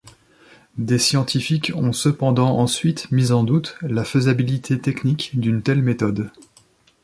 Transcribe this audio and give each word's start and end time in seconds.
Des 0.79 0.97
scientifiques 0.97 1.73
ont 1.75 1.93
cependant 1.93 2.57
ensuite 2.57 3.11
mis 3.11 3.31
en 3.31 3.43
doute 3.43 3.77
la 3.83 4.03
faisabilité 4.03 4.79
technique 4.81 5.39
d'une 5.39 5.61
telle 5.61 5.83
méthode. 5.83 6.31